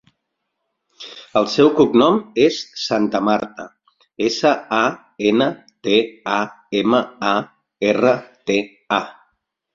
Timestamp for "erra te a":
7.93-9.03